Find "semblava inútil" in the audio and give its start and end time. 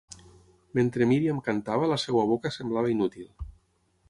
2.59-3.31